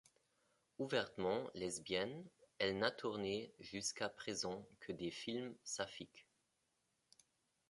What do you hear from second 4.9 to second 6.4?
des films saphiques.